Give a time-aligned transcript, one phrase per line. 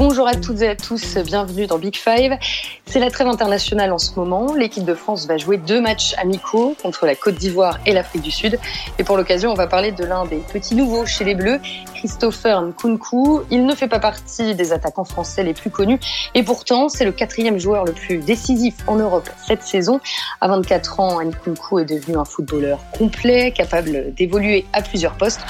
[0.00, 2.38] Bonjour à toutes et à tous, bienvenue dans Big Five.
[2.86, 4.54] C'est la trêve internationale en ce moment.
[4.54, 8.30] L'équipe de France va jouer deux matchs amicaux contre la Côte d'Ivoire et l'Afrique du
[8.30, 8.58] Sud.
[8.98, 11.60] Et pour l'occasion, on va parler de l'un des petits nouveaux chez les Bleus,
[12.00, 13.42] Christopher Nkunku.
[13.50, 16.00] Il ne fait pas partie des attaquants français les plus connus
[16.34, 20.00] et pourtant, c'est le quatrième joueur le plus décisif en Europe cette saison.
[20.40, 25.42] À 24 ans, Nkunku est devenu un footballeur complet, capable d'évoluer à plusieurs postes.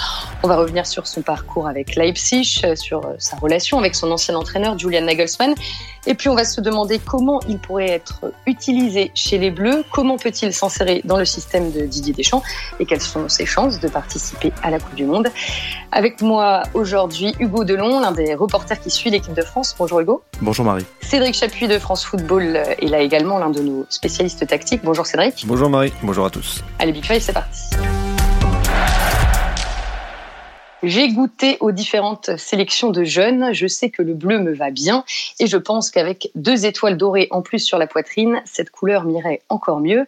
[0.43, 4.77] On va revenir sur son parcours avec Leipzig, sur sa relation avec son ancien entraîneur
[4.77, 5.55] Julian Nagelsmann.
[6.07, 10.17] Et puis on va se demander comment il pourrait être utilisé chez les Bleus, comment
[10.17, 12.43] peut-il s'insérer dans le système de Didier Deschamps
[12.79, 15.29] et quelles sont ses chances de participer à la Coupe du Monde.
[15.93, 19.75] Avec moi aujourd'hui Hugo Delon, l'un des reporters qui suit l'équipe de France.
[19.79, 20.23] Bonjour Hugo.
[20.41, 20.87] Bonjour Marie.
[21.01, 24.81] Cédric Chapuis de France Football est là également, l'un de nos spécialistes tactiques.
[24.85, 25.45] Bonjour Cédric.
[25.47, 25.93] Bonjour Marie.
[26.03, 26.63] Bonjour à tous.
[26.79, 27.61] Allez Big Five, c'est parti.
[30.83, 33.53] J'ai goûté aux différentes sélections de jeunes.
[33.53, 35.05] Je sais que le bleu me va bien
[35.39, 39.43] et je pense qu'avec deux étoiles dorées en plus sur la poitrine, cette couleur m'irait
[39.51, 40.07] encore mieux.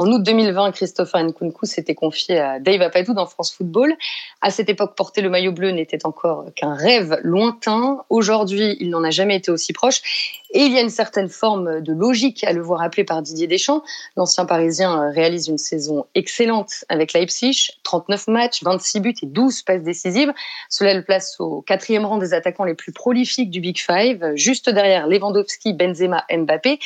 [0.00, 3.94] En août 2020, Christopher Nkunku s'était confié à Dave Apadou dans France Football.
[4.40, 8.02] À cette époque, porter le maillot bleu n'était encore qu'un rêve lointain.
[8.08, 10.40] Aujourd'hui, il n'en a jamais été aussi proche.
[10.52, 13.46] Et il y a une certaine forme de logique à le voir appelé par Didier
[13.46, 13.82] Deschamps.
[14.16, 19.82] L'ancien Parisien réalise une saison excellente avec Leipzig, 39 matchs, 26 buts et 12 passes
[19.82, 20.32] décisives.
[20.70, 24.70] Cela le place au quatrième rang des attaquants les plus prolifiques du Big Five, juste
[24.70, 26.78] derrière Lewandowski, Benzema, Mbappé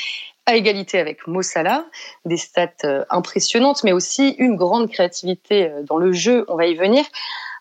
[0.46, 1.86] à égalité avec Mossala,
[2.24, 6.44] des stats impressionnantes, mais aussi une grande créativité dans le jeu.
[6.48, 7.04] On va y venir.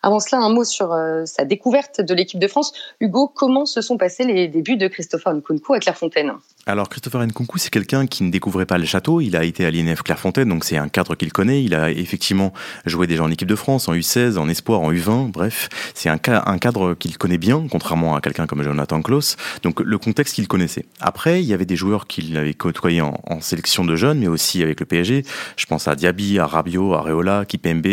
[0.04, 2.74] Avant cela, un mot sur euh, sa découverte de l'équipe de France.
[3.00, 6.32] Hugo, comment se sont passés les débuts de Christopher Nkunku à Clairefontaine?
[6.66, 9.22] Alors Christopher Nkunku, c'est quelqu'un qui ne découvrait pas le château.
[9.22, 11.64] Il a été à l'INF Clairefontaine, donc c'est un cadre qu'il connaît.
[11.64, 12.52] Il a effectivement
[12.84, 15.30] joué déjà en équipe de France, en U16, en espoir, en U20.
[15.30, 19.36] Bref, c'est un, cadre qu'il connaît bien, contrairement à quelqu'un comme Jonathan Klaus.
[19.62, 20.84] Donc le contexte qu'il connaissait.
[21.00, 24.62] Après, il y avait des joueurs qu'il avait côtoyés en, sélection de jeunes, mais aussi
[24.62, 25.24] avec le PSG.
[25.56, 27.86] Je pense à Diaby, à Rabiot, à Reola, Kipembe,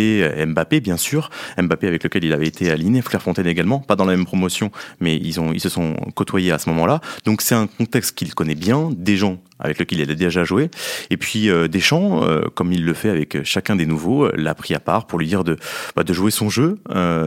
[0.48, 1.30] Mbappé, bien sûr.
[1.58, 5.16] Mbappé avec lequel il avait été à Clairefontaine également, pas dans la même promotion, mais
[5.16, 7.02] ils, se sont côtoyés à ce moment-là.
[7.26, 10.70] Donc c'est un contexte qu'il connaît bien, des gens avec lesquels il a déjà joué.
[11.10, 14.56] Et puis euh, Deschamps, euh, comme il le fait avec chacun des nouveaux, euh, l'a
[14.56, 15.58] pris à part pour lui dire de,
[15.96, 16.80] bah, de jouer son jeu,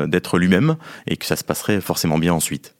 [0.07, 2.75] d'être lui-même, et que ça se passerait forcément bien ensuite.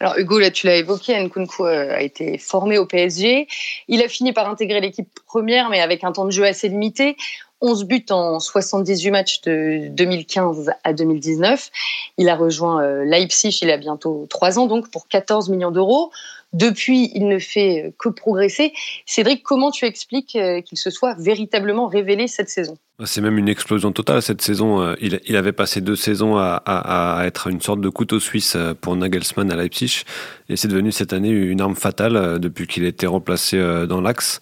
[0.00, 3.46] Alors Hugo, là tu l'as évoqué, Nkunku a été formé au PSG.
[3.88, 7.16] Il a fini par intégrer l'équipe première, mais avec un temps de jeu assez limité.
[7.60, 11.70] 11 buts en 78 matchs de 2015 à 2019.
[12.18, 16.10] Il a rejoint Leipzig il a bientôt 3 ans, donc pour 14 millions d'euros.
[16.52, 18.72] Depuis, il ne fait que progresser.
[19.06, 22.76] Cédric, comment tu expliques qu'il se soit véritablement révélé cette saison?
[23.04, 24.94] C'est même une explosion totale cette saison.
[25.00, 28.96] Il, il avait passé deux saisons à, à, être une sorte de couteau suisse pour
[28.96, 30.02] Nagelsmann à Leipzig,
[30.48, 33.56] et c'est devenu cette année une arme fatale depuis qu'il a été remplacé
[33.88, 34.40] dans l'axe.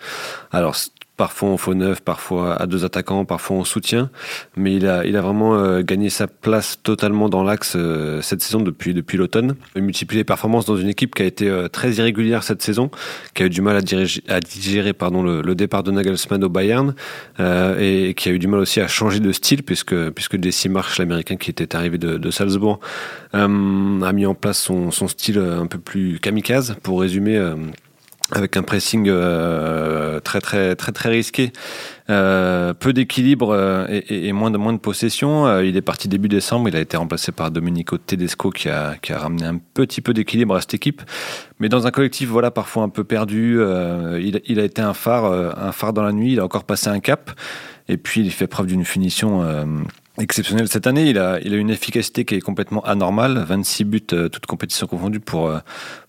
[0.51, 0.77] Alors
[1.19, 4.09] parfois en faux neuf, parfois à deux attaquants, parfois en soutien.
[4.57, 8.41] Mais il a, il a vraiment euh, gagné sa place totalement dans l'axe euh, cette
[8.41, 9.57] saison depuis, depuis l'automne.
[9.77, 12.91] Il multiplie les performances dans une équipe qui a été euh, très irrégulière cette saison,
[13.35, 16.95] qui a eu du mal à, digérer pardon, le, départ de Nagelsmann au Bayern
[17.41, 20.99] et qui a eu du mal aussi à changer de style puisque, puisque Jesse Marsh,
[20.99, 22.79] l'américain qui était arrivé de, Salzbourg,
[23.33, 27.55] a mis en place son style un peu plus kamikaze pour résumer
[28.33, 31.53] avec un pressing euh, très très très très risqué,
[32.11, 35.47] euh, peu d'équilibre euh, et, et, moins de moins de possession.
[35.47, 38.97] Euh, il est parti début décembre, il a été remplacé par Domenico Tedesco qui a
[39.01, 41.03] qui a ramené un petit peu d'équilibre à cette équipe,
[41.59, 43.61] mais dans un collectif voilà parfois un peu perdu.
[44.21, 46.33] il, il a été un phare un phare dans la nuit.
[46.33, 47.31] Il a encore passé un cap
[47.89, 49.43] et puis il fait preuve d'une finition
[50.21, 51.09] exceptionnelle cette année.
[51.09, 53.45] Il a, il a une efficacité qui est complètement anormale.
[53.47, 55.59] 26 buts, euh, toutes compétitions confondues, pour, euh,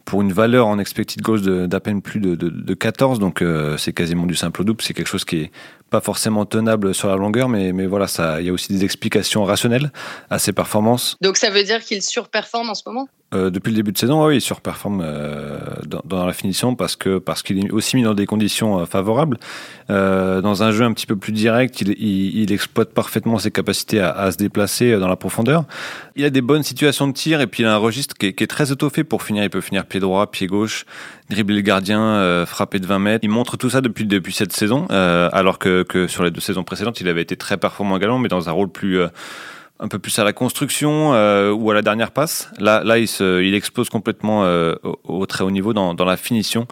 [0.09, 3.20] pour une valeur en expected goals d'à peine plus de, de, de 14.
[3.20, 4.81] Donc, euh, c'est quasiment du simple au double.
[4.81, 5.52] C'est quelque chose qui est
[5.90, 8.84] pas forcément tenable sur la longueur, mais, mais voilà, ça, il y a aussi des
[8.84, 9.92] explications rationnelles
[10.30, 11.18] à ses performances.
[11.22, 13.08] Donc, ça veut dire qu'il surperforme en ce moment?
[13.36, 16.96] Euh, depuis le début de saison, oui, il surperforme euh, dans, dans, la finition parce
[16.96, 19.38] que parce qu'il est aussi mis dans des conditions euh, favorables.
[19.88, 24.00] Dans un jeu un petit peu plus direct, il, il, il exploite parfaitement ses capacités
[24.00, 25.66] à, à, se déplacer dans la profondeur.
[26.16, 28.34] Il a des bonnes situations de tir et puis il a un registre qui est,
[28.34, 29.44] qui est très étoffé pour finir.
[29.44, 30.85] Il peut finir pied droit, pied gauche,
[31.29, 33.23] dribbler le gardien, euh, frapper de 20 mètres.
[33.23, 36.41] Il montre tout ça depuis depuis cette saison, euh, alors que, que sur les deux
[36.41, 38.99] saisons précédentes, il avait été très performant également, mais dans un rôle plus
[39.79, 42.49] un peu plus à la construction euh, ou à la dernière passe.
[42.59, 46.17] Là, là il, se, il explose complètement euh, au, très haut niveau dans, dans, la
[46.17, 46.67] finition,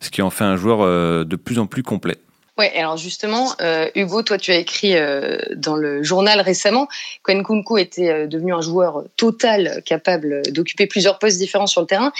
[0.00, 2.16] ce qui en fait un joueur euh, de plus en plus complet.
[2.58, 6.86] Ouais, alors justement, euh, Hugo, toi, tu as écrit euh, dans le journal récemment
[7.22, 12.12] qu'Enkunku était devenu un joueur total, capable d'occuper plusieurs postes différents sur le terrain.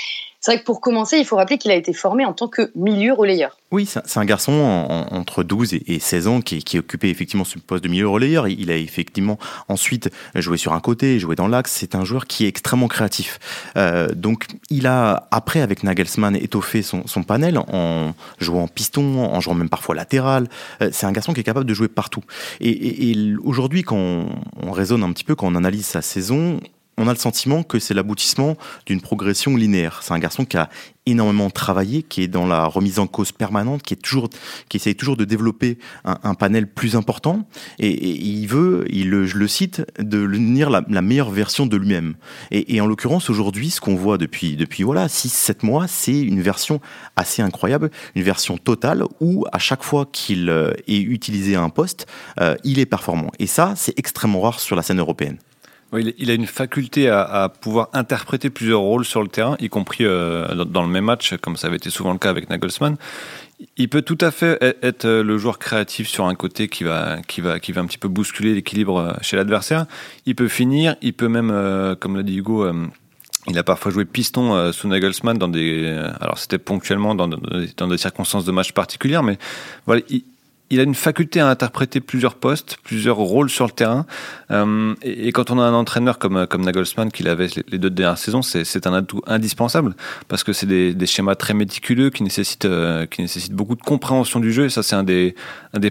[0.43, 2.73] C'est vrai que pour commencer, il faut rappeler qu'il a été formé en tant que
[2.75, 3.57] milieu relayeur.
[3.71, 4.53] Oui, c'est un garçon
[5.13, 8.49] entre 12 et 16 ans qui, qui occupait effectivement ce poste de milieu relayeur.
[8.49, 11.71] Il a effectivement ensuite joué sur un côté, joué dans l'axe.
[11.71, 13.39] C'est un joueur qui est extrêmement créatif.
[13.77, 19.55] Euh, donc il a, après avec Nagelsmann, étoffé son, panel en jouant piston, en jouant
[19.55, 20.49] même parfois latéral.
[20.83, 22.25] Euh, c'est un garçon qui est capable de jouer partout.
[22.61, 23.15] Et,
[23.45, 24.27] aujourd'hui, quand
[24.61, 26.59] on raisonne un petit peu, quand on analyse sa saison,
[26.99, 28.57] on a le sentiment que c'est l'aboutissement
[28.87, 30.01] d'une progression linéaire.
[30.03, 30.69] C'est un garçon qui a
[31.07, 34.29] énormément travaillé, qui est dans la remise en cause permanente, qui est toujours,
[34.69, 37.49] qui essaye toujours de développer un, panel plus important,
[37.79, 42.15] et, il veut, je le cite, de devenir la, la meilleure version de lui-même.
[42.51, 46.81] Et, en l'occurrence, aujourd'hui, ce qu'on voit depuis, depuis voilà, 6-7 mois, c'est une version
[47.17, 51.71] assez incroyable, une version totale où à chaque fois qu'il euh, est utilisé à un
[51.71, 52.07] poste,
[52.41, 53.31] euh, il est performant.
[53.39, 55.39] Et ça, c'est extrêmement rare sur la scène européenne
[55.99, 60.65] il a une faculté à, pouvoir interpréter plusieurs rôles sur le terrain, y compris euh,
[60.65, 62.97] dans le même match, comme ça avait été souvent le cas avec Nagelsmann.
[63.77, 67.19] Il peut tout à fait e-, être le joueur créatif sur un côté qui va,
[67.27, 69.87] qui va, qui va un petit peu bousculer l'équilibre euh, chez l'adversaire.
[70.25, 72.67] Il peut finir, il peut même, euh, comme l'a dit Hugo,
[73.49, 75.89] il a parfois joué piston sous Nagelsmann dans des,
[76.21, 79.37] alors c'était ponctuellement dans, des circonstances de match particulières, mais
[79.85, 80.23] voilà, il,
[80.73, 84.07] il a une faculté à interpréter plusieurs postes, plusieurs rôles sur le terrain.
[84.51, 88.17] Euh, et, quand on a un entraîneur comme, comme Nagelsmann, qui l'avait les deux dernières
[88.17, 89.95] saisons, c'est un atout indispensable
[90.29, 94.41] parce que c'est des, schémas très méticuleux qui nécessitent, euh, qui nécessitent beaucoup de compréhension
[94.41, 94.65] du jeu.
[94.65, 95.35] Et ça, c'est un des,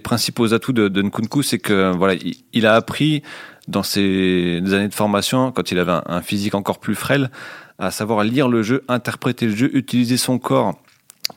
[0.04, 2.20] principaux atouts de, Nkunku, c'est que voilà,
[2.52, 3.22] il, a appris
[3.68, 7.30] dans ses années de formation, quand il avait un physique encore plus frêle,
[7.78, 10.81] à savoir lire le jeu, interpréter le jeu, utiliser son corps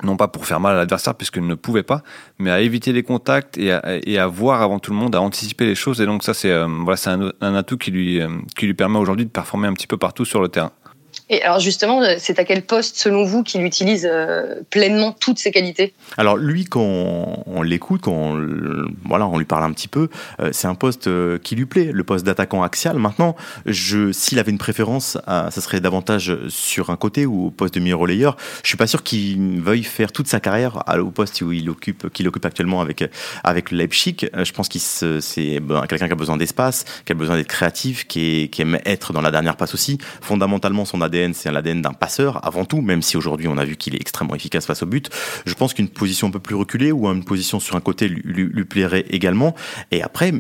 [0.03, 2.03] non pas pour faire mal à l'adversaire puisqu'il ne pouvait pas,
[2.39, 5.75] mais à éviter les contacts et à, voir avant tout le monde, à anticiper les
[5.75, 6.01] choses.
[6.01, 6.67] Et donc ça, c'est euh,
[7.41, 10.25] un, atout qui lui, euh, qui lui permet aujourd'hui de performer un petit peu partout
[10.25, 10.73] sur le terrain.
[11.31, 15.51] Et alors justement, c'est à quel poste, selon vous, qu'il utilise euh, pleinement toutes ses
[15.51, 15.95] qualités?
[16.19, 20.09] Alors lui, quand on, l'écoute, quand on, voilà, on lui parle un petit peu,
[20.41, 22.99] euh, c'est un poste euh, qui lui plaît, le poste d'attaquant axial.
[22.99, 23.37] Maintenant,
[23.71, 27.97] s'il avait une préférence, ça serait davantage sur un côté ou au poste de milieu
[27.97, 28.37] relayeur.
[28.63, 32.11] Je suis pas sûr qu'il veuille faire toute sa carrière au poste où il occupe,
[32.11, 33.05] qu'il occupe actuellement avec
[33.43, 34.29] avec Leipzig.
[34.35, 38.07] Je pense qu'il c'est ben, quelqu'un qui a besoin d'espace, qui a besoin d'être créatif,
[38.07, 39.99] qui, qui aime être dans la dernière passe aussi.
[40.21, 43.77] Fondamentalement, son ADN, c'est l'ADN d'un passeur avant tout, même si aujourd'hui on a vu
[43.77, 45.11] qu'il est extrêmement efficace face au but.
[45.47, 48.65] Je pense qu'une position un peu plus reculée ou une position sur un côté lui,
[48.65, 49.55] plairait également.
[49.91, 50.33] Et après,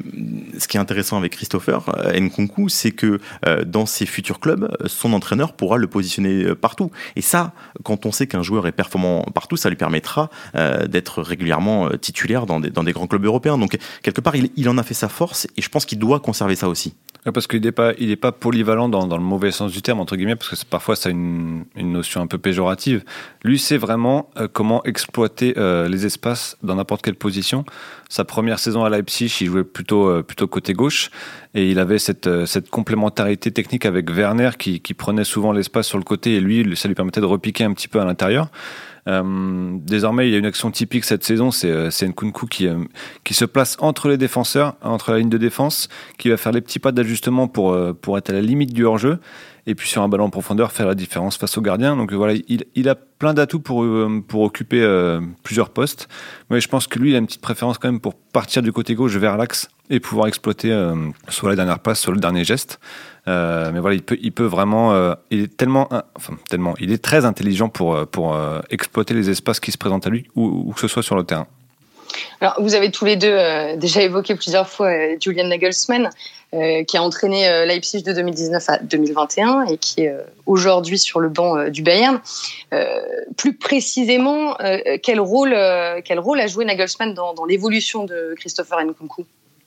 [0.58, 4.74] ce qui est intéressant avec Christopher euh, Nkunku, c'est que euh, dans ses futurs clubs,
[4.86, 6.90] son entraîneur pourra le positionner euh, partout.
[7.16, 10.30] Et ça, quand on sait qu'un joueur est performant partout, ça lui permettra
[10.88, 13.58] d'être régulièrement titulaire dans des, grands clubs européens.
[13.58, 16.56] Donc quelque part, il en a fait sa force et je pense qu'il doit conserver
[16.56, 16.94] ça aussi.
[17.32, 19.98] Parce qu'il n'est pas, il est pas polyvalent dans, dans, le mauvais sens du terme,
[20.00, 23.02] entre guillemets, parce que parfois ça a une, notion un peu péjorative.
[23.42, 27.64] Lui, c'est vraiment euh, comment exploiter euh, les espaces dans n'importe quelle position.
[28.10, 31.10] Sa première saison à Leipzig, il jouait plutôt, euh, plutôt côté gauche,
[31.54, 35.98] et il avait cette, cette complémentarité technique avec Werner qui, qui prenait souvent l'espace sur
[35.98, 38.50] le côté, et lui, ça lui permettait de repiquer un petit peu à l'intérieur.
[39.06, 42.84] Euh, désormais, il y a une action typique cette saison, c'est euh, Nkunku qui, euh,
[43.22, 46.60] qui se place entre les défenseurs, entre la ligne de défense, qui va faire les
[46.60, 49.18] petits pas d'ajustement pour, euh, pour être à la limite du hors-jeu
[49.66, 51.96] et puis sur un ballon en profondeur faire la différence face au gardien.
[51.96, 53.86] Donc voilà, il, a plein d'atouts pour,
[54.28, 56.08] pour occuper euh, plusieurs postes.
[56.50, 58.72] Mais je pense que lui, il a une petite préférence quand même pour partir du
[58.72, 60.94] côté gauche vers l'axe et pouvoir exploiter euh,
[61.28, 62.80] soit la dernière passe, soit le dernier geste.
[63.28, 66.92] Euh, mais voilà, il peut, il peut vraiment, euh, il est tellement, enfin tellement, il
[66.92, 68.38] est très intelligent pour pour
[68.70, 71.46] exploiter les espaces qui se présentent à lui, où, que ce soit sur le terrain.
[72.40, 73.38] Alors, vous avez tous les deux
[73.76, 74.90] déjà évoqué plusieurs fois
[75.20, 76.10] Julian Nagelsmann,
[76.86, 80.14] qui a entraîné Leipzig de 2019 à 2021 et qui est
[80.46, 82.20] aujourd'hui sur le banc du Bayern.
[83.36, 84.56] plus précisément,
[85.02, 85.56] quel rôle,
[86.04, 89.24] quel rôle a joué Nagelsmann dans, dans l'évolution de Christopher Nkunku?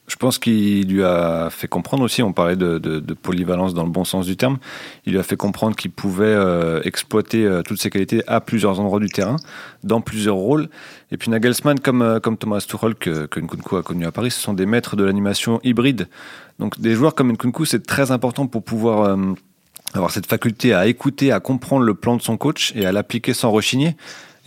[0.07, 3.83] Je pense qu'il lui a fait comprendre aussi, on parlait de, de, de, polyvalence dans
[3.83, 4.57] le bon sens du terme,
[5.05, 8.79] il lui a fait comprendre qu'il pouvait euh, exploiter euh, toutes ses qualités à plusieurs
[8.79, 9.35] endroits du terrain,
[9.83, 10.69] dans plusieurs rôles.
[11.11, 14.31] Et puis Nagelsmann, comme, euh, comme Thomas Tuchel, que, que Nkunku a connu à Paris,
[14.31, 16.07] ce sont des maîtres de l'animation hybride.
[16.59, 19.17] Donc des joueurs comme Nkunku, c'est très important pour pouvoir
[19.93, 23.33] avoir cette faculté à écouter, à comprendre le plan de son coach et à l'appliquer
[23.33, 23.95] sans rechigner.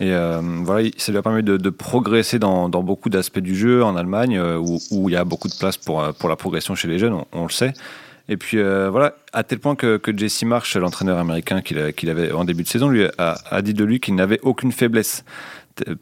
[0.01, 3.95] Et euh, voilà, ça lui a permis de, progresser dans, beaucoup d'aspects du jeu en
[3.95, 6.97] Allemagne, euh, où, il y a beaucoup de place pour, euh, la progression chez les
[6.97, 7.73] jeunes, on, le sait.
[8.27, 12.63] Et puis voilà, à tel point que, Jesse Marsh, l'entraîneur américain qu'il avait en début
[12.63, 15.23] de saison, lui a dit de lui qu'il n'avait aucune faiblesse.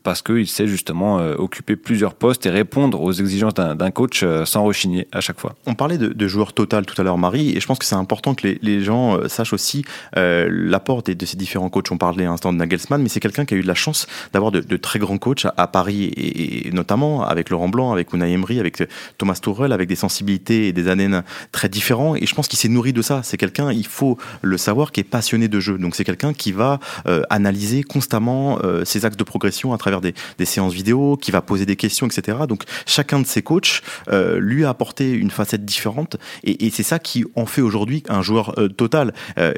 [0.03, 5.07] Parce qu'il sait justement occuper plusieurs postes et répondre aux exigences d'un coach sans rechigner
[5.11, 5.55] à chaque fois.
[5.65, 8.35] On parlait de, joueur total tout à l'heure, Marie, et je pense que c'est important
[8.35, 9.83] que les, gens sachent aussi
[10.15, 11.91] l'apport de, ces différents coachs.
[11.91, 14.07] On parlait un instant de Nagelsmann, mais c'est quelqu'un qui a eu de la chance
[14.33, 18.59] d'avoir de, très grands coachs à, Paris, et, notamment avec Laurent Blanc, avec Unai Emery,
[18.59, 18.83] avec
[19.17, 21.09] Thomas Tuchel, avec des sensibilités et des années
[21.51, 22.15] très différents.
[22.15, 23.21] Et je pense qu'il s'est nourri de ça.
[23.23, 25.77] C'est quelqu'un, il faut le savoir, qui est passionné de jeu.
[25.77, 30.01] Donc c'est quelqu'un qui va euh, analyser constamment euh, ses axes de progression à travers
[30.01, 30.13] des,
[30.45, 32.39] séances vidéo, qui va poser des questions, etc.
[32.47, 36.17] Donc chacun de ses coachs euh, lui a apporté une facette différente.
[36.43, 39.13] Et, c'est ça qui en fait aujourd'hui un joueur total.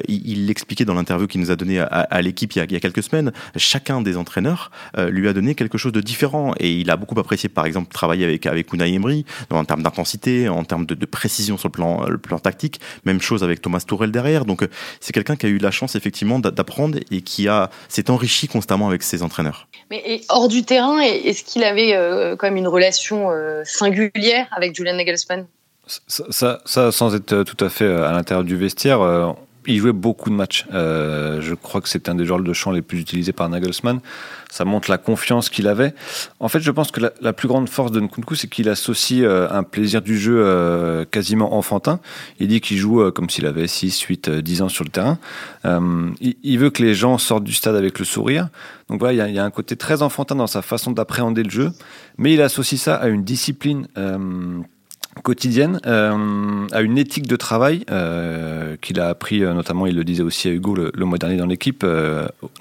[0.08, 3.32] il l'expliquait dans l'interview qu'il nous a donné à, l'équipe il, y a quelques semaines.
[3.56, 6.54] Chacun des entraîneurs lui a donné quelque chose de différent.
[6.58, 10.48] Et il a beaucoup apprécié, par exemple, travailler avec, avec Unai Emery en termes d'intensité,
[10.48, 12.80] en termes de, précision sur le plan, le plan tactique.
[13.04, 14.44] Même chose avec Thomas Tourel derrière.
[14.44, 14.66] Donc
[15.00, 18.88] c'est quelqu'un qui a eu la chance effectivement d'apprendre et qui a s'est enrichi constamment
[18.88, 19.68] avec ses entraîneurs.
[19.92, 24.74] Mais hors du terrain, est-ce qu'il avait euh, quand même une relation euh, singulière avec
[24.74, 25.44] Julian Nagelsmann?
[25.86, 29.34] Ça, sans être tout à fait euh, à l'intérieur du vestiaire,
[29.66, 30.66] il jouait beaucoup de matchs.
[30.72, 34.00] Euh, je crois que c'est un des joueurs de champ les plus utilisés par Nagelsmann.
[34.52, 35.94] Ça montre la confiance qu'il avait.
[36.38, 39.48] En fait, je pense que la, plus grande force de Nkunku, c'est qu'il associe euh,
[39.50, 42.00] un plaisir du jeu euh, quasiment enfantin.
[42.38, 45.18] Il dit qu'il joue comme s'il avait 6, 8, 10 ans sur le terrain.
[46.20, 48.48] Il, veut que les gens sortent du stade avec le sourire.
[48.90, 51.72] Donc voilà, il y, a, un côté très enfantin dans sa façon d'appréhender le jeu.
[52.18, 53.86] Mais il associe ça à une discipline
[55.22, 60.22] quotidienne, euh, une éthique de travail euh, qu'il a appris, euh, notamment, il le disait
[60.22, 61.84] aussi à Hugo le, mois dernier dans l'équipe,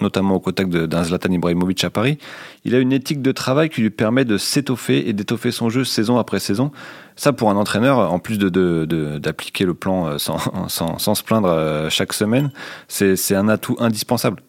[0.02, 2.18] notamment au contact d'un Zlatan Ibrahimovic à Paris.
[2.66, 5.84] Il a une éthique de travail qui lui permet de s'étoffer et d'étoffer son jeu
[5.84, 6.72] saison après saison.
[7.16, 11.88] Ça, pour un entraîneur, en plus d'appliquer de, le plan sans, sans, sans se plaindre
[11.90, 12.52] chaque semaine,
[12.88, 14.42] c'est un atout indispensable.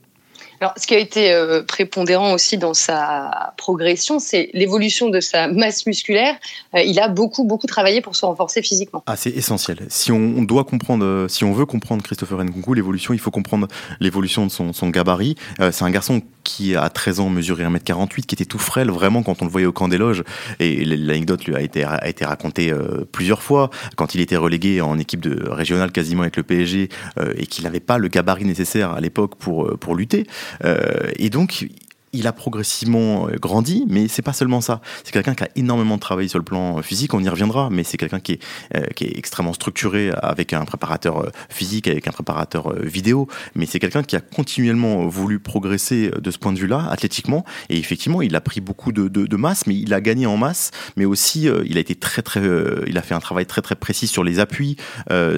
[0.63, 5.49] Alors, ce qui a été euh, prépondérant aussi dans sa progression, c'est l'évolution de sa
[5.49, 6.37] masse musculaire.
[6.77, 9.03] Euh, il a beaucoup, beaucoup travaillé pour se renforcer physiquement.
[9.09, 9.79] Ah, c'est essentiel.
[9.89, 13.67] Si on, doit comprendre, euh, si on veut comprendre Christopher Nkunku, l'évolution, il faut comprendre
[13.99, 15.35] l'évolution de son, gabarit.
[15.73, 19.43] c'est un garçon qui, à 13 ans, mesurait 1m48, qui était tout frêle, vraiment, quand
[19.43, 20.23] on le voyait au camp des loges.
[20.61, 21.85] Et l'anecdote lui a été,
[22.25, 22.73] racontée
[23.11, 26.89] plusieurs fois, quand il était relégué en équipe de régionale quasiment avec le PSG,
[27.37, 30.27] et qu'il n'avait pas le gabarit nécessaire à l'époque pour lutter.
[30.65, 31.67] Euh, et donc,
[32.13, 34.81] il a progressivement euh, grandi, mais c'est pas seulement ça.
[35.05, 37.85] C'est quelqu'un qui a énormément travaillé sur le plan euh, physique, on y reviendra, mais
[37.85, 38.41] c'est quelqu'un qui est,
[38.77, 43.79] euh, qui est extrêmement structuré avec un préparateur physique, avec un préparateur vidéo, mais c'est
[43.79, 48.37] quelqu'un qui a continuellement voulu progresser de ce point de vue-là, athlétiquement, et effectivement, il
[48.37, 51.49] a pris beaucoup de, de, de, masse, mais il a gagné en masse, mais aussi
[51.65, 52.43] il a été très très,
[52.87, 54.77] il a fait un travail très très précis sur les appuis,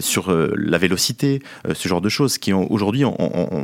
[0.01, 3.05] sur la vélocité, ce genre de choses qui aujourd'hui,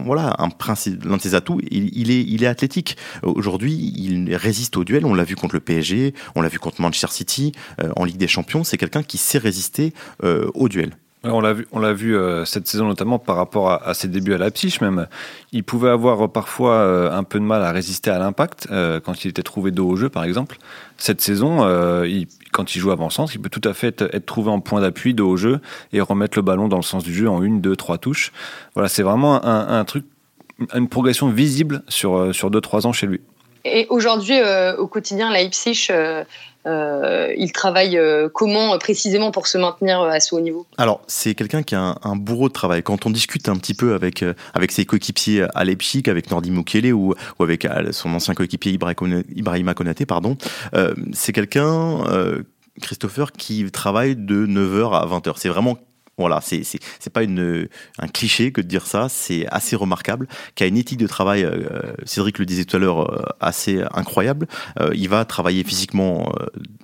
[0.04, 2.96] voilà, un principe, l'un de ses atouts, il est, il est athlétique.
[3.22, 5.04] Aujourd'hui, il résiste au duel.
[5.04, 7.52] On l'a vu contre le PSG, on l'a vu contre Manchester City
[7.82, 8.64] euh, en Ligue des Champions.
[8.64, 9.92] C'est quelqu'un qui sait résister
[10.24, 10.96] euh, au duel.
[11.24, 14.34] on l'a vu, on l'a vu euh, cette saison notamment par rapport à, ses débuts
[14.34, 15.06] à Leipzig même.
[15.52, 18.68] Il pouvait avoir parfois un peu de mal à résister à l'impact
[19.04, 20.58] quand il était trouvé dos au jeu par exemple.
[20.96, 21.58] Cette saison,
[22.52, 25.28] quand il joue avant-centre, il peut tout à fait être, trouvé en point d'appui dos
[25.28, 25.60] au jeu
[25.92, 28.32] et remettre le ballon dans le sens du jeu en une, deux, trois touches.
[28.74, 30.04] Voilà, c'est vraiment un truc
[30.74, 33.20] une progression visible sur, euh, sur 2-3 ans chez lui.
[33.64, 36.24] Et aujourd'hui, euh, au quotidien, Leipzig, euh,
[37.36, 38.00] il travaille
[38.32, 40.66] comment précisément pour se maintenir à ce haut niveau?
[40.78, 42.82] Alors, c'est quelqu'un qui a un, bourreau de travail.
[42.82, 44.24] Quand on discute un petit peu avec,
[44.54, 49.74] avec ses coéquipiers à Leipzig, avec Nordi Mukele ou, ou avec son ancien coéquipier Ibrahima
[49.74, 50.38] Konaté, pardon,
[51.12, 52.02] c'est quelqu'un,
[52.80, 55.34] Christopher, qui travaille de 9h à 20h.
[55.36, 55.76] C'est vraiment
[56.20, 60.28] voilà, c'est pas une un cliché que de dire ça, c'est assez remarquable.
[60.54, 63.82] Qui a une éthique de travail, euh, Cédric le disait tout à l'heure, euh, assez
[63.92, 64.46] incroyable.
[64.80, 66.32] Euh, il va travailler physiquement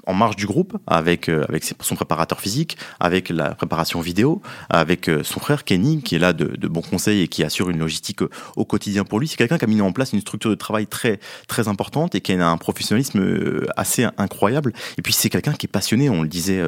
[0.06, 5.40] en marge du groupe avec avec son préparateur physique, avec la préparation vidéo, avec son
[5.40, 8.20] frère Kenny qui est là de, de bons conseils et qui assure une logistique
[8.56, 9.28] au quotidien pour lui.
[9.28, 12.20] C'est quelqu'un qui a mis en place une structure de travail très très importante et
[12.20, 14.72] qui a un professionnalisme assez incroyable.
[14.98, 16.62] Et puis c'est quelqu'un qui est passionné, on le disait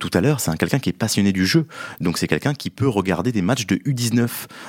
[0.00, 1.66] tout à l'heure, c'est quelqu'un qui est passionné du jeu.
[2.00, 4.28] Donc donc c'est quelqu'un qui peut regarder des matchs de U19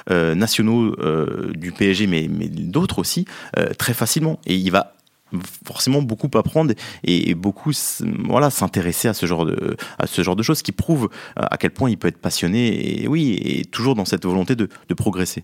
[0.10, 3.26] euh, nationaux euh, du PSG, mais, d'autres aussi,
[3.58, 4.40] euh, très facilement.
[4.46, 4.94] Et il va
[5.66, 6.74] forcément beaucoup apprendre
[7.04, 7.72] et, beaucoup
[8.30, 11.98] voilà s'intéresser à ce genre de à ce choses qui prouve à quel point il
[11.98, 15.44] peut être passionné et oui et toujours dans cette volonté de progresser.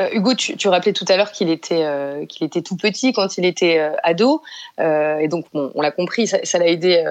[0.00, 2.24] Euh, Hugo, tu, rappelais tout à l'heure qu'il était, euh,
[2.64, 4.42] tout petit quand il était euh, ado,
[4.78, 7.04] et donc on l'a compris, ça, l'a aidé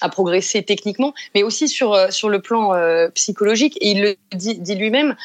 [0.00, 2.72] à, progresser techniquement, mais aussi sur le plan
[3.14, 3.76] psychologique.
[3.80, 5.16] Et il le dit, lui-même,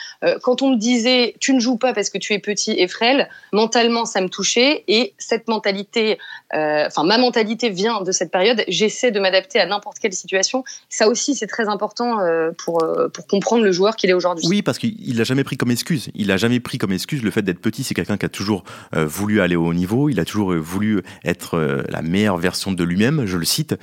[0.42, 3.30] quand on me disait tu ne joues pas parce que tu es petit et frêle,
[3.52, 6.18] mentalement ça me touchait, et cette mentalité,
[6.52, 8.64] enfin ma mentalité vient de cette période.
[8.68, 10.64] J'essaie de m'adapter à n'importe quelle situation.
[10.90, 12.18] Ça aussi c'est très important
[12.58, 12.84] pour
[13.30, 14.48] comprendre le joueur qu'il est aujourd'hui.
[14.48, 16.10] Oui, parce qu'il n'a jamais pris comme excuse.
[16.16, 17.84] Il a jamais pris comme excuse le fait d'être petit.
[17.84, 18.64] C'est quelqu'un qui a toujours
[18.96, 20.10] euh, voulu aller au haut niveau.
[20.10, 23.76] Il a toujours euh, voulu être euh, la meilleure version de lui-même, je le cite.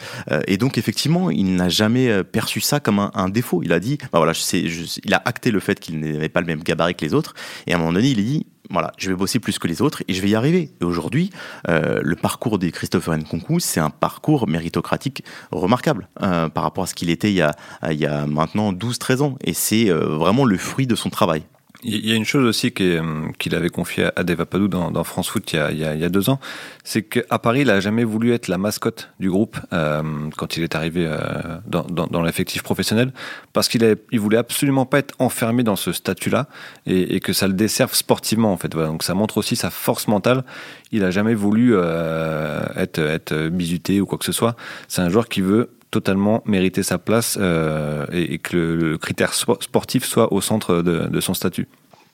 [0.47, 3.63] et donc, effectivement, il n'a jamais perçu ça comme un, défaut.
[3.63, 6.63] Il a dit, bah voilà, il a acté le fait qu'il n'avait pas le même
[6.63, 7.35] gabarit que les autres.
[7.67, 9.83] Et à un moment donné, il a dit, voilà, je vais bosser plus que les
[9.83, 10.71] autres et je vais y arriver.
[10.81, 11.31] Et aujourd'hui,
[11.69, 17.11] le parcours des Christopher Nkunku, c'est un parcours méritocratique remarquable par rapport à ce qu'il
[17.11, 19.37] était il y a maintenant 12-13 ans.
[19.45, 21.43] Et c'est vraiment le fruit de son travail.
[21.85, 23.03] Il y a une chose aussi euh,
[23.39, 26.39] qu'il avait confiée à Deva Padou dans, France Foot il y a, deux ans,
[26.85, 30.03] c'est qu'à Paris, il n'a jamais voulu être la mascotte du groupe euh,
[30.37, 33.13] quand il est arrivé euh, dans, l'effectif professionnel,
[33.53, 36.47] parce qu'il ne voulait absolument pas être enfermé dans ce statut-là
[36.87, 38.69] et, que ça le desserve sportivement en fait.
[38.69, 40.45] donc ça montre aussi sa force mentale.
[40.93, 44.57] Il n'a jamais voulu être, être ou quoi que ce soit.
[44.87, 50.05] C'est un joueur qui veut totalement mériter sa place euh, et, que le, critère sportif
[50.05, 51.69] soit au centre de, son statut.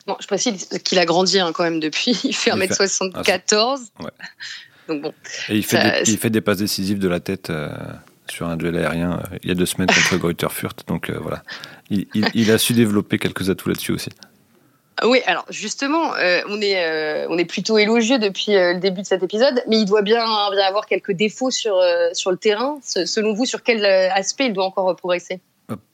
[0.06, 2.20] Bon, je précise qu'il a grandi hein, quand même depuis.
[2.24, 3.90] Il fait 1m74.
[4.00, 4.02] Ah,
[4.88, 5.12] Donc bon,
[5.48, 7.70] et il fait, des, il fait des passes décisives de la tête euh,
[8.28, 10.84] sur un duel aérien euh, il y a deux semaines contre Greuther Fürth.
[10.88, 11.42] Donc voilà,
[11.88, 14.10] il, il, a su développer quelques atouts là-dessus aussi.
[15.04, 19.02] Oui, alors justement, euh, on, est, euh, on est plutôt élogieux depuis euh, le début
[19.02, 21.80] de cet épisode, mais il doit bien, bien avoir quelques défauts sur,
[22.12, 22.78] sur le terrain.
[22.82, 25.40] Selon vous, sur quel aspect il doit encore progresser?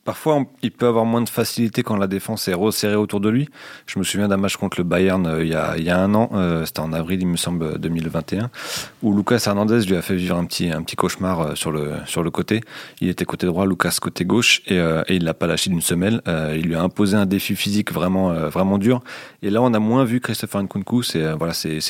[0.04, 3.48] Parfois, il peut avoir moins de facilité quand la défense est resserrée autour de lui.
[3.86, 5.98] Je me souviens d'un match contre le Bayern euh, il, y a, il, y a,
[5.98, 8.50] un an, euh, c'était en avril, il me semble, 2021,
[9.02, 11.94] où Lucas Hernandez lui a fait vivre un petit, un petit cauchemar euh, sur le,
[12.06, 12.60] sur le côté.
[13.00, 16.20] Il était côté droit, Lucas côté gauche, et, et il l'a pas lâché d'une semelle.
[16.54, 19.02] il lui a imposé un défi physique vraiment, vraiment dur.
[19.42, 21.02] Et là, on a moins vu Christopher Nkunku.
[21.02, 21.80] C'est voilà, c'est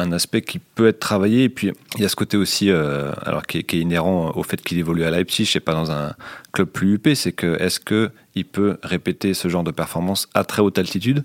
[0.00, 1.44] un aspect qui peut être travaillé.
[1.44, 4.60] Et puis, il y a ce côté aussi, euh, alors qui est, inhérent au fait
[4.60, 6.14] qu'il évolue à Leipzig et pas dans un
[6.52, 10.44] club plus UP, c'est que est-ce que il peut répéter ce genre de performance à
[10.44, 11.24] très haute altitude?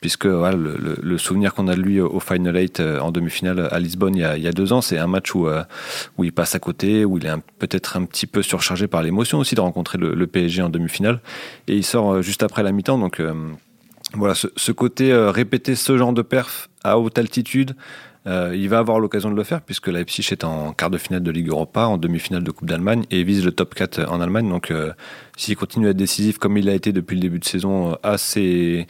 [0.00, 3.78] Puisque voilà, le, souvenir qu'on a de lui au Final 8 euh, en demi-finale à
[3.78, 5.62] Lisbonne il y a, il y a deux ans, c'est un match où, euh,
[6.18, 9.38] où il passe à côté, où il est peut-être un petit peu surchargé par l'émotion
[9.38, 11.20] aussi de rencontrer le, PSG en demi-finale.
[11.68, 13.22] Et il sort juste après la mi-temps, donc
[14.14, 17.74] voilà, ce, côté répéter ce genre de perf à haute altitude,
[18.26, 21.22] euh, il va avoir l'occasion de le faire puisque Leipzig est en quart de finale
[21.22, 24.48] de Ligue Europa, en demi-finale de Coupe d'Allemagne et vise le top 4 en Allemagne.
[24.48, 24.92] Donc euh,
[25.36, 27.94] s'il continue à être décisif comme il a été depuis le début de saison euh,
[28.02, 28.86] à ces,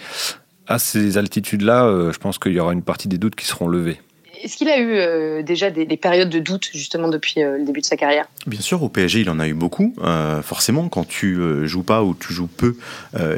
[0.66, 4.00] à ces altitudes-là, je pense qu'il y aura une partie des doutes qui seront levés.
[4.44, 7.80] Est-ce qu'il a eu euh, déjà des, périodes de doute justement depuis euh, le début
[7.80, 8.26] de sa carrière?
[8.46, 9.94] Bien sûr, au PSG, il en a eu beaucoup.
[10.04, 12.76] Euh, forcément, quand tu joues pas ou tu joues peu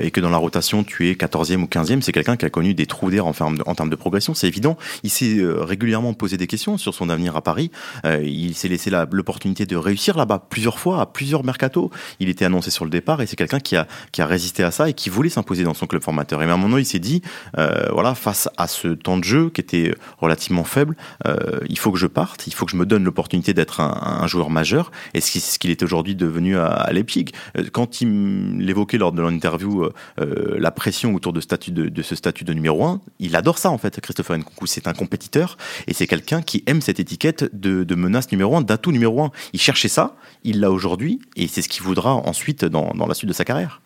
[0.00, 2.74] et que dans la rotation tu es 14e ou 15e, c'est quelqu'un qui a connu
[2.74, 4.34] des trous d'air en, en, termes de progression.
[4.34, 4.76] C'est évident.
[5.04, 7.70] Il s'est régulièrement posé des questions sur son avenir à Paris.
[8.04, 11.90] il s'est laissé l'opportunité de réussir là-bas plusieurs fois, à plusieurs mercato.
[12.18, 14.72] Il était annoncé sur le départ et c'est quelqu'un qui a, qui a résisté à
[14.72, 16.42] ça et qui voulait s'imposer dans son club formateur.
[16.42, 17.22] Et à un moment, il s'est dit,
[17.54, 20.95] voilà, face à ce temps de jeu qui était relativement faible,
[21.26, 24.26] euh, il faut que je parte, il faut que je me donne l'opportunité d'être un,
[24.26, 27.26] joueur majeur, et ce qu'il est aujourd'hui devenu à, Leipzig.
[27.56, 29.84] Euh, quand il l'évoquait lors de l'interview,
[30.20, 34.00] euh, la pression autour de, ce statut de numéro 1, il adore ça en fait,
[34.00, 34.66] Christopher Nkunku.
[34.66, 35.56] C'est un compétiteur,
[35.86, 39.30] et c'est quelqu'un qui aime cette étiquette de, menace numéro 1, d'atout numéro 1.
[39.52, 43.28] Il cherchait ça, il l'a aujourd'hui, et c'est ce qu'il voudra ensuite dans, la suite
[43.28, 43.80] de sa carrière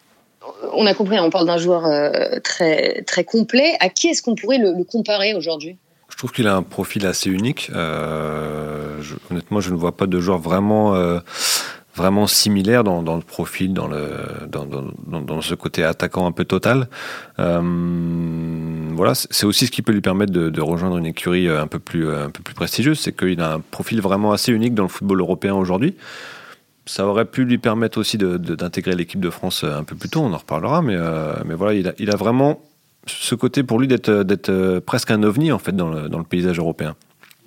[0.73, 1.83] on a compris, on parle d'un joueur
[2.43, 3.77] très, très complet.
[3.81, 5.79] À qui est-ce qu'on pourrait le comparer aujourd'hui?
[6.11, 7.71] Je trouve qu'il a un profil assez unique.
[7.75, 11.21] Euh, honnêtement, je ne vois pas de joueur vraiment, euh,
[11.95, 14.11] vraiment similaire dans, le profil, dans, le,
[14.49, 16.89] dans, ce côté attaquant un peu total.
[17.39, 17.61] Euh,
[18.93, 22.11] voilà, c'est aussi ce qui peut lui permettre de, rejoindre une écurie un peu plus,
[22.11, 25.21] un peu plus prestigieuse, c'est qu'il a un profil vraiment assez unique dans le football
[25.21, 25.97] européen aujourd'hui.
[26.87, 30.33] Ça aurait pu lui permettre aussi d'intégrer l'équipe de France un peu plus tôt, on
[30.33, 30.97] en reparlera, mais,
[31.47, 32.61] mais voilà, il a, il a vraiment
[33.19, 36.97] ce côté pour lui d'être euh, presque un ovni en fait dans le, paysage européen.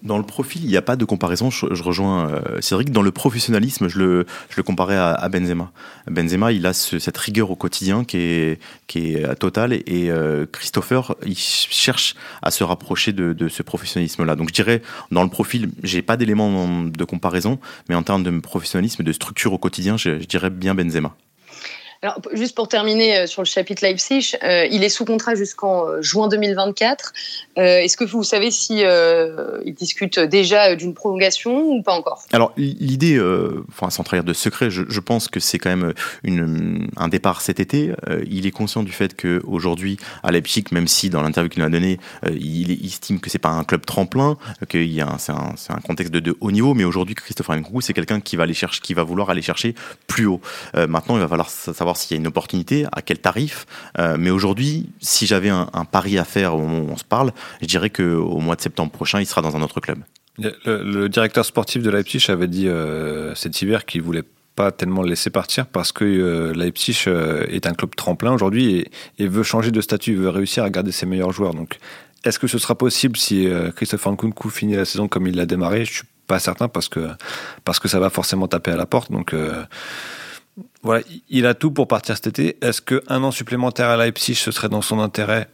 [0.02, 1.49] Dans le profil, il n'y a pas de comparaison.
[1.49, 2.91] Je, rejoins euh, Cédric.
[2.91, 4.26] Dans le professionnalisme, je le,
[4.65, 5.71] comparais à, Benzema.
[6.12, 8.60] Benzema, il a cette rigueur au quotidien qui est,
[8.95, 9.71] est totale.
[9.71, 14.36] Et euh, Christopher, il cherche à se rapprocher de, ce professionnalisme-là.
[14.36, 18.39] Donc je dirais, dans le profil, j'ai pas d'éléments de comparaison, mais en termes de
[18.41, 21.15] professionnalisme, de structure au quotidien, je dirais bien Benzema.
[22.04, 25.88] Alors, juste pour terminer euh, sur le chapitre Leipzig, euh, il est sous contrat jusqu'en
[25.88, 27.13] euh, juin 2024.
[27.56, 32.24] Est-ce que vous savez si il discute déjà d'une prolongation ou pas encore?
[32.32, 33.22] Alors, l'idée,
[33.70, 35.94] enfin, sans trahir de secret, je, pense que c'est quand même
[36.98, 37.94] un départ cet été.
[38.30, 41.72] il est conscient du fait qu'aujourd'hui, à Leipzig, même si dans l'interview qu'il nous a
[41.72, 46.36] donné, il, estime que c'est pas un club tremplin, a c'est un, un, contexte de,
[46.39, 49.76] haut niveau, mais aujourd'hui, Christopher Nkunku, c'est quelqu'un qui va vouloir aller chercher
[50.08, 50.42] plus haut.
[50.74, 53.66] maintenant, il va falloir savoir s'il y a une opportunité, à quel tarif.
[54.00, 57.34] Euh, mais aujourd'hui, si j'avais un, pari à faire au moment où on se parle,
[57.62, 59.99] je dirais qu'au mois de septembre prochain, il sera dans un autre club.
[60.38, 64.23] Le, directeur sportif de Leipzig avait dit euh, cet hiver qu'il voulait
[64.56, 67.06] pas tellement le laisser partir parce que euh, Leipzig
[67.49, 68.86] est un club tremplin aujourd'hui
[69.19, 71.53] et, veut changer de statut, veut réussir à garder ses meilleurs joueurs.
[71.53, 71.77] Donc,
[72.23, 75.86] est-ce que ce sera possible si Christophe Nkunku finit la saison comme il l'a démarré?
[75.86, 77.10] Je suis pas certain parce que
[77.65, 79.12] parce que ça va forcément taper à la porte.
[79.12, 79.36] Donc
[80.84, 82.58] voilà, il a tout pour partir cet été.
[82.62, 85.47] Est-ce qu'un an supplémentaire à Leipzig, ce serait dans son intérêt?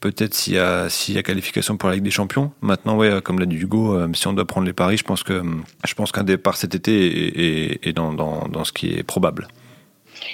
[0.00, 2.52] Peut-être s'il y, a, s'il y a qualification pour la Ligue des Champions.
[2.62, 5.22] Maintenant, ouais, comme l'a dit Hugo, euh, si on doit prendre les paris, je pense,
[5.22, 5.42] que,
[5.86, 9.48] je pense qu'un départ cet été est, dans, dans, ce qui est probable.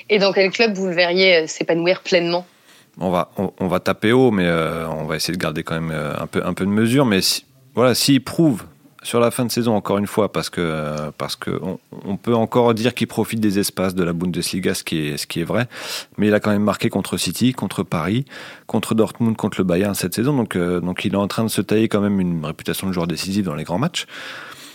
[0.09, 2.47] Et dans quel club vous le verriez euh, s'épanouir pleinement?
[3.01, 5.93] On va, on, va taper haut, mais euh, on va essayer de garder quand même
[5.93, 7.05] un peu, un peu de mesure.
[7.05, 7.19] Mais
[7.75, 8.65] voilà, s'il prouve
[9.07, 11.13] sur la fin de saison, encore une fois, parce que
[12.05, 15.29] on, peut encore dire qu'il profite des espaces de la Bundesliga, ce qui est ce
[15.29, 15.69] qui est vrai.
[16.19, 18.25] Mais il a quand même marqué contre City, contre Paris,
[18.67, 20.37] contre Dortmund, contre le Bayern cette saison.
[20.37, 22.93] Donc euh, donc il est en train de se tailler quand même une réputation de
[22.93, 24.07] joueur décisif dans les grands matchs.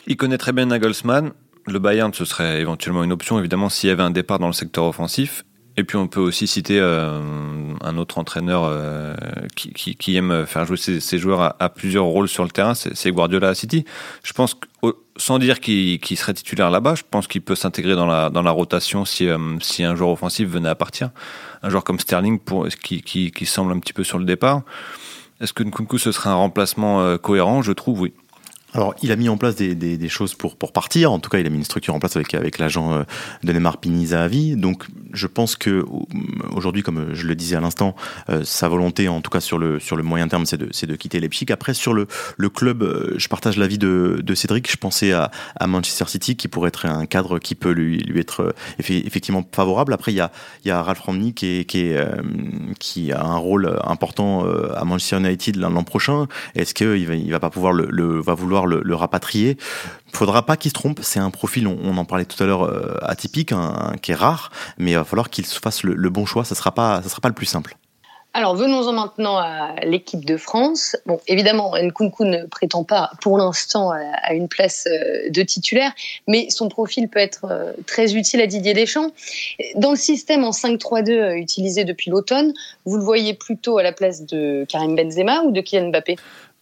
[0.08, 1.32] Il connaît très bien Nagelsmann.
[1.68, 4.54] Le Bayern, ce serait éventuellement une option, évidemment, s'il y avait un départ dans le
[4.54, 5.44] secteur offensif.
[5.78, 9.16] Et puis on peut aussi citer euh, un autre entraîneur euh,
[9.56, 13.56] qui, aime faire jouer ses, joueurs à, plusieurs rôles sur le terrain, c'est Guardiola à
[13.56, 13.86] City.
[14.24, 18.06] Je pense que, sans dire qu'il serait titulaire là-bas, je pense qu'il peut s'intégrer dans
[18.06, 21.12] la, rotation si, euh, si un joueur offensif venait à partir.
[21.64, 24.64] Un joueur comme Sterling pour, qui, qui, qui semble un petit peu sur le départ.
[25.40, 27.62] Est-ce que Nkunku ce serait un remplacement cohérent?
[27.62, 28.14] Je trouve oui.
[28.74, 31.12] Alors, il a mis en place des, choses pour, partir.
[31.12, 33.04] En tout cas, il a mis une structure en place avec, avec l'agent euh,
[33.44, 34.56] de Neymar Pinizahavi.
[34.56, 35.86] Donc, je pense que
[36.56, 37.96] aujourd'hui, comme je le disais à l'instant,
[38.30, 40.96] euh, sa volonté, en tout cas sur le, sur le moyen terme, c'est de, de
[40.96, 41.48] quitter Leipzig.
[41.52, 42.08] Après, sur le,
[42.38, 44.72] le club, euh, je partage l'avis de, de Cédric.
[44.72, 48.22] Je pensais à, à Manchester City, qui pourrait être un cadre qui peut lui, lui
[48.22, 49.94] être effectivement favorable.
[49.94, 50.32] Après, il y a,
[50.64, 51.66] y a Ralph Rangnick qui,
[52.80, 56.28] qui, a un rôle important à Manchester United l'an prochain.
[56.56, 59.58] Est-ce qu'il va, va pas pouvoir le, le va vouloir le, le rapatrier.
[60.14, 61.00] Faudra pas qu'il se trompe.
[61.02, 63.54] C'est un profil, on, en parlait tout à l'heure, euh, atypique,
[64.02, 66.44] qui est rare, mais il va falloir qu'il fasse le, bon choix.
[66.44, 67.76] Ça sera pas, ça sera pas le plus simple.
[68.34, 70.96] Alors venons-en maintenant à l'équipe de France.
[71.06, 75.92] Bon, évidemment, Nkunku ne prétend pas pour l'instant à une place euh, de titulaire,
[76.28, 79.12] mais son profil peut être euh, très utile à Didier Deschamps.
[79.76, 82.54] Dans le système en 5-3-2 utilisé depuis l'automne,
[82.86, 86.16] vous le voyez plutôt à la place de Karim Benzema ou de Kylian Mbappé?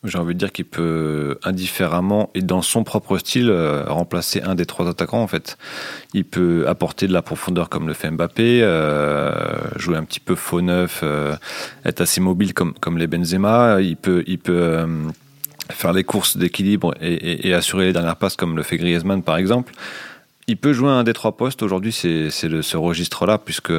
[0.06, 4.56] J'ai envie de dire qu'il peut indifféremment et dans son propre style euh, remplacer un
[4.56, 5.58] des trois attaquants en fait.
[6.14, 9.34] Il peut apporter de la profondeur comme le fait Mbappé, euh,
[9.76, 11.36] jouer un petit peu faux neuf, euh,
[11.84, 13.82] être assez mobile comme comme les Benzema.
[13.82, 14.86] Il peut il peut
[15.70, 19.22] faire les courses d'équilibre et, et, et, assurer les dernières passes comme le fait Griezmann
[19.22, 19.74] par exemple
[20.50, 21.62] il peut jouer un des trois postes.
[21.62, 23.72] Aujourd'hui, c'est ce registre-là, puisque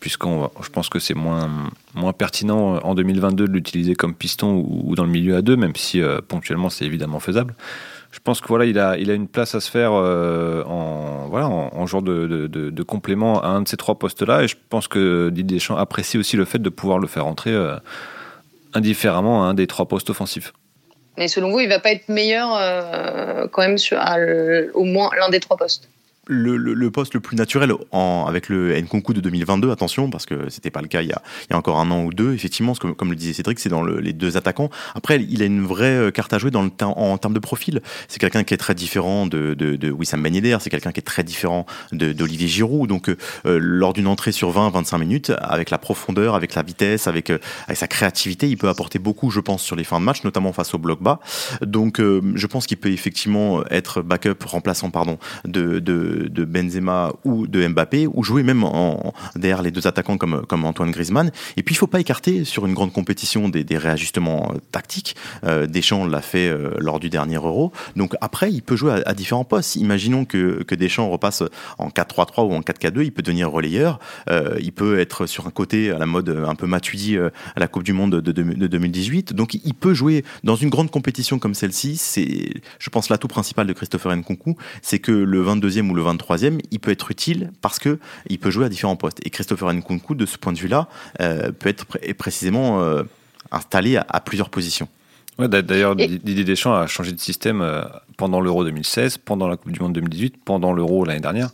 [0.00, 1.48] puisqu'on, je pense que c'est moins
[1.94, 5.76] moins pertinent en 2022 de l'utiliser comme piston ou, dans le milieu à deux, même
[5.76, 7.54] si euh, ponctuellement c'est évidemment faisable.
[8.10, 11.28] Je pense que voilà, il a il a une place à se faire euh, en
[11.28, 14.88] voilà en, genre de, de, complément à un de ces trois postes-là, et je pense
[14.88, 17.76] que Didier Deschamps apprécie aussi le fait de pouvoir le faire entrer euh,
[18.74, 20.52] indifféremment à un des trois postes offensifs.
[21.18, 22.48] Mais selon vous, il va pas être meilleur
[23.52, 23.98] quand même sur,
[24.74, 25.88] au moins l'un des trois postes?
[26.28, 30.48] Le, le, poste le plus naturel en, avec le Nkunku de 2022, attention, parce que
[30.48, 32.32] c'était pas le cas il y, a, il y a encore un an ou deux,
[32.32, 34.70] effectivement, comme, comme le disait Cédric, c'est dans le, les deux attaquants.
[34.94, 37.80] Après, il a une vraie euh, carte à jouer dans le, en, termes de profil.
[38.08, 41.02] C'est quelqu'un qui est très différent de, de, de Wissam Ben c'est quelqu'un qui est
[41.02, 42.88] très différent d'Olivier Giroud.
[42.88, 47.06] Donc, euh, euh, lors d'une entrée sur 20-25 minutes, avec la profondeur, avec la vitesse,
[47.06, 50.24] avec, avec sa créativité, il peut apporter beaucoup, je pense, sur les fins de match,
[50.24, 51.20] notamment face au bloc bas.
[51.62, 57.46] Donc, je pense qu'il peut effectivement être backup, remplaçant, pardon, de, de de, Benzema ou
[57.46, 61.30] de Mbappé, ou jouer même en, derrière les deux attaquants comme, Antoine Griezmann.
[61.56, 65.16] Et puis il faut pas écarter sur une grande compétition des, réajustements euh, tactiques.
[65.44, 67.72] Euh, Deschamps l'a fait euh, lors du dernier Euro.
[67.94, 69.76] Donc après, il peut jouer à, différents postes.
[69.76, 71.42] Imaginons que, que Deschamps repasse
[71.78, 73.98] en 4-3-3 ou en 4-4-2, il peut devenir relayeur.
[74.60, 77.82] Il peut être sur un côté à la mode un peu Matuidi à la Coupe
[77.82, 79.34] du Monde de, de, 2018.
[79.34, 81.96] Donc il peut jouer dans une grande compétition comme celle-ci.
[81.96, 86.60] C'est, je pense, l'atout principal de Christopher Nkunku, c'est que le 22e ou le 23e,
[86.70, 89.18] il peut être utile parce que il peut jouer à différents postes.
[89.24, 90.88] Et Christopher Nkunku, de ce point de vue-là,
[91.20, 93.02] euh, peut être précisément euh,
[93.50, 94.88] installé à, plusieurs positions.
[95.38, 97.82] Ouais, D'ailleurs, Didier Deschamps a changé de système euh,
[98.16, 101.50] pendant l'Euro 2016, pendant la Coupe du Monde 2018, pendant l'Euro l'année dernière.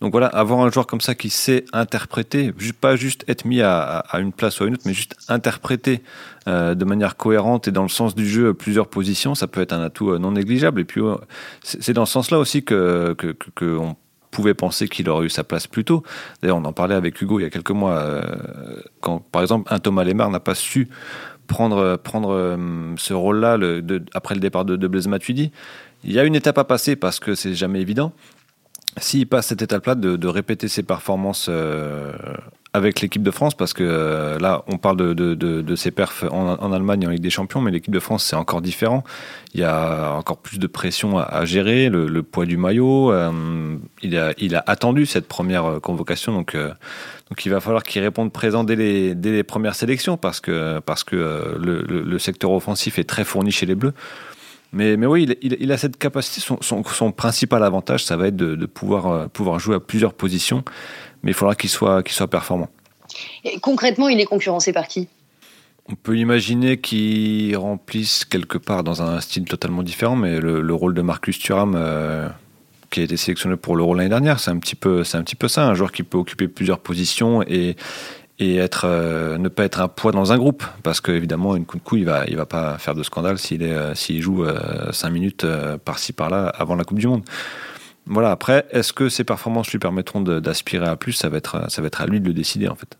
[0.00, 4.04] Donc voilà, avoir un joueur comme ça qui sait interpréter, pas juste être mis à,
[4.18, 6.02] une place ou à une autre, mais juste interpréter
[6.48, 9.72] euh, de manière cohérente et dans le sens du jeu plusieurs positions, ça peut être
[9.72, 10.80] un atout euh, non négligeable.
[10.80, 11.14] Et puis euh,
[11.62, 13.78] c'est dans ce sens-là aussi que, que,
[14.30, 16.02] pouvait penser qu'il aurait eu sa place plus tôt.
[16.42, 18.20] D'ailleurs, on en parlait avec Hugo il y a quelques mois,
[19.00, 20.88] quand par exemple un Thomas Lemar n'a pas su
[21.46, 22.58] prendre, prendre
[22.96, 23.56] ce rôle-là
[24.12, 25.52] après le départ de, de Blaise Matuidi.
[26.02, 28.12] Il y a une étape à passer parce que c'est jamais évident,
[28.98, 32.12] s'il passe cette étape-là, de, répéter ses performances euh,
[32.72, 37.06] avec l'équipe de France, parce que euh, là, on parle de, ses perfs en, Allemagne
[37.06, 39.02] en Ligue des Champions, mais l'équipe de France, c'est encore différent.
[39.52, 43.12] Il y a encore plus de pression à, gérer, le, poids du maillot.
[43.12, 46.56] Euh, il, a, attendu cette première convocation, donc,
[47.44, 50.80] il va falloir qu'il réponde présent dès les, premières sélections, parce que
[51.58, 53.94] le secteur offensif est très fourni chez les Bleus.
[54.74, 56.44] Mais, mais oui, il, a cette capacité.
[56.60, 60.64] Son, principal avantage, ça va être de, pouvoir, euh, pouvoir jouer à plusieurs positions,
[61.22, 62.68] mais il faudra qu'il soit, qu'il soit performant.
[63.44, 65.08] Et concrètement, il est concurrencé par qui?
[65.86, 70.94] On peut imaginer qu'il remplisse quelque part dans un style totalement différent, mais le, rôle
[70.94, 72.28] de Marcus Thuram, euh,
[72.90, 75.36] qui a été sélectionné pour l'Euro l'année dernière, c'est un petit peu, c'est un petit
[75.36, 77.76] peu ça, un joueur qui peut occuper plusieurs positions et,
[78.38, 80.64] et être, euh, ne pas être un poids dans un groupe.
[80.82, 83.94] Parce qu'évidemment, une coup il va, il va pas faire de scandale s'il est, euh,
[83.94, 84.44] joue
[84.90, 85.46] 5 euh, minutes
[85.84, 87.24] par-ci par-là avant la Coupe du Monde.
[88.06, 91.12] Voilà, après, est-ce que ses performances lui permettront d'aspirer à plus?
[91.12, 92.98] Ça va, être, ça va être à lui de le décider en fait.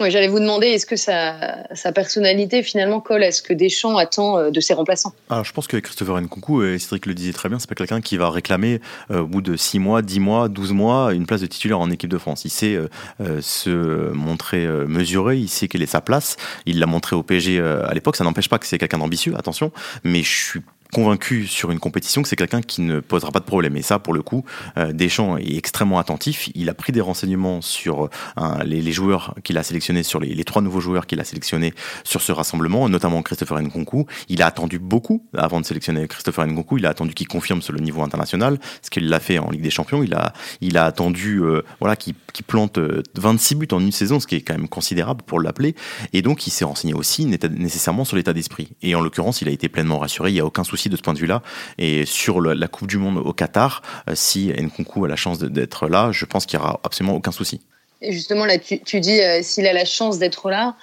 [0.00, 4.38] Oui, j'allais vous demander, est-ce que sa, personnalité finalement colle à ce que Deschamps attend
[4.38, 5.12] euh, de ses remplaçants?
[5.28, 8.00] Alors je pense que Christopher Nkunku, et Cédric le disait très bien, c'est pas quelqu'un
[8.00, 11.42] qui va réclamer euh, au bout de 6 mois, 10 mois, 12 mois une place
[11.42, 12.44] de titulaire en équipe de France.
[12.44, 12.74] Il sait
[13.20, 16.36] euh, se montrer mesuré, il sait quelle est sa place.
[16.66, 19.72] Il l'a montré au PSG à l'époque, ça n'empêche pas que c'est quelqu'un d'ambitieux, attention,
[20.04, 20.60] mais je suis
[20.92, 23.76] convaincu sur une compétition que c'est quelqu'un qui ne posera pas de problème.
[23.76, 24.44] Et ça, pour le coup,
[24.76, 26.50] euh, Deschamps est extrêmement attentif.
[26.54, 30.60] Il a pris des renseignements sur euh, les, joueurs qu'il a sélectionnés, sur les, trois
[30.60, 31.72] nouveaux joueurs qu'il a sélectionnés
[32.04, 34.04] sur ce rassemblement, notamment Christopher Nkunku.
[34.28, 36.76] Il a attendu beaucoup avant de sélectionner Christopher Nkunku.
[36.76, 39.62] Il a attendu qu'il confirme sur le niveau international, ce qu'il l'a fait en Ligue
[39.62, 40.02] des Champions.
[40.02, 42.14] Il a, il a attendu euh, voilà, qu'il
[42.46, 42.78] plante
[43.14, 45.74] 26 buts en une saison, ce qui est quand même considérable pour l'appeler.
[46.12, 48.68] Et donc, il s'est renseigné aussi nécessairement sur l'état d'esprit.
[48.82, 50.30] Et en l'occurrence, il a été pleinement rassuré.
[50.30, 51.42] Il n'y a aucun souci de ce point de vue-là.
[51.78, 55.88] Et sur la Coupe du Monde au Qatar, euh, si Nkunku a la chance d'être
[55.88, 57.60] là, je pense qu'il n'y aura absolument aucun souci.
[58.00, 60.74] Et justement, là, tu, dis, euh, s'il a la chance d'être là,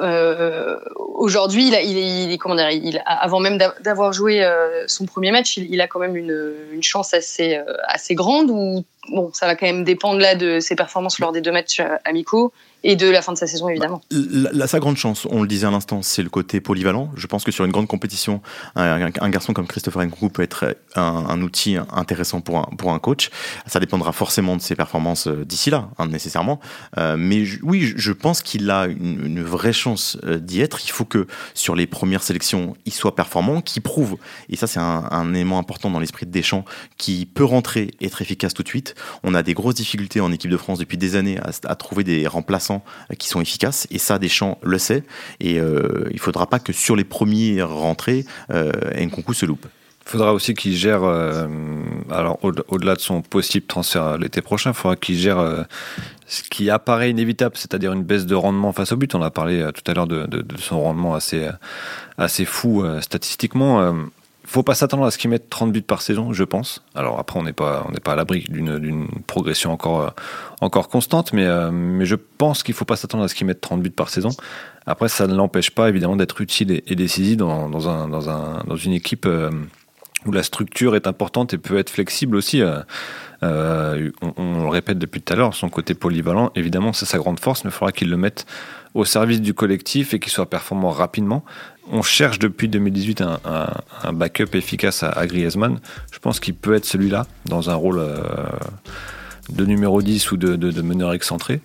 [0.00, 0.76] euh,
[1.14, 1.98] aujourd'hui, il,
[2.32, 4.44] il, comment dire, il, avant même d'avoir joué
[4.88, 8.50] son premier match, il, a quand même une, une chance assez, assez grande.
[8.50, 11.80] Ou bon, ça va quand même dépendre là de ses performances lors des deux matchs
[12.04, 12.52] amicaux
[12.84, 14.02] et de la fin de sa saison évidemment.
[14.10, 17.10] La, sa grande chance, on le disait à l'instant, c'est le côté polyvalent.
[17.16, 18.42] Je pense que sur une grande compétition,
[18.76, 23.30] un, garçon comme Christopher Nkunku peut être un, outil intéressant pour un, pour un coach.
[23.66, 26.60] Ça dépendra forcément de ses performances euh, d'ici là, hein, nécessairement.
[26.98, 30.84] Euh, mais oui, je pense qu'il a une, vraie chance euh, d'y être.
[30.84, 34.16] Il faut que sur les premières sélections, il soit performant, qu'il prouve,
[34.50, 36.64] et ça c'est un, élément important dans l'esprit de Deschamps,
[36.98, 38.94] qui peut rentrer et être efficace tout de suite.
[39.22, 42.26] On a des grosses difficultés en équipe de France depuis des années à trouver des
[42.26, 42.73] remplaçants
[43.10, 43.86] euh, qui sont efficaces.
[43.90, 45.04] Et ça, Deschamps le sait.
[45.40, 49.66] Et euh, il ne faudra pas que sur les premières rentrées, euh, Nkunku se loupe.
[50.06, 51.02] Il faudra aussi qu'il gère,
[52.10, 55.64] alors au-delà de son possible transfert l'été prochain, il faudra qu'il gère
[56.26, 59.14] ce qui apparaît inévitable, c'est-à-dire une baisse de rendement face au but.
[59.14, 61.48] On a parlé tout à l'heure de, son rendement assez,
[62.18, 63.94] assez fou statistiquement
[64.46, 66.84] faut pas s'attendre à ce qu'ils mettent 30 buts par saison, je pense.
[66.94, 70.10] Alors après, on n'est pas, on n'est pas à l'abri d'une progression encore, euh,
[70.60, 73.60] encore constante, mais, euh, mais je pense qu'il faut pas s'attendre à ce qu'ils mettent
[73.60, 74.30] 30 buts par saison.
[74.86, 78.76] Après, ça ne l'empêche pas évidemment d'être utile et, décisif dans, un, dans, un, dans
[78.76, 79.50] une équipe euh,
[80.26, 82.62] où la structure est importante et peut être flexible aussi.
[83.42, 84.04] on,
[84.36, 87.64] on, le répète depuis tout à l'heure, son côté polyvalent, évidemment, c'est sa grande force,
[87.64, 88.46] mais il faudra qu'il le mette
[88.94, 91.44] au service du collectif et qu'il soit performant rapidement
[91.90, 95.80] on cherche depuis 2018 un, backup efficace à, Griezmann.
[96.12, 98.16] Je pense qu'il peut être celui-là dans un rôle euh,
[99.50, 101.60] de numéro 10 ou de, meneur excentré.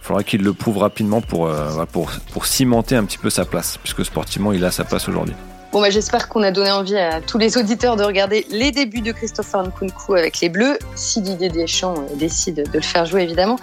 [0.00, 4.04] Il faudra qu'il le prouve rapidement euh, pour cimenter un petit peu sa place, puisque
[4.04, 5.34] sportivement il a sa place aujourd'hui.
[5.72, 9.00] Bon, bah, j'espère qu'on a donné envie à tous les auditeurs de regarder les débuts
[9.00, 13.22] de Christopher Nkunku avec les Bleus, si Didier Deschamps euh, décide de le faire jouer,
[13.22, 13.56] évidemment.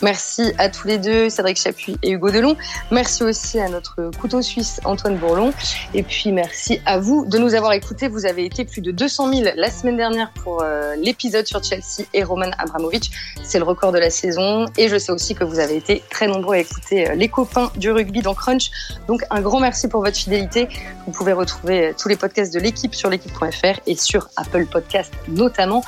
[0.00, 2.56] Merci à tous les deux, Cédric Chapuis et Hugo Delon.
[2.92, 5.52] Merci aussi à notre couteau suisse, Antoine Bourlon.
[5.92, 8.06] Et puis, merci à vous de nous avoir écoutés.
[8.06, 12.06] Vous avez été plus de 200 000 la semaine dernière pour euh, l'épisode sur Chelsea
[12.14, 13.10] et Roman Abramovich.
[13.42, 14.66] C'est le record de la saison.
[14.76, 17.72] Et je sais aussi que vous avez été très nombreux à écouter euh, les copains
[17.74, 18.70] du rugby dans Crunch.
[19.08, 20.68] Donc, un grand merci pour votre fidélité.
[21.06, 25.82] Vous pouvez retrouver tous les podcasts de l'équipe sur l'équipe.fr et sur Apple Podcast notamment.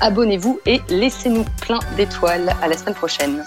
[0.00, 2.54] Abonnez-vous et laissez-nous plein d'étoiles.
[2.62, 3.44] À la semaine prochaine.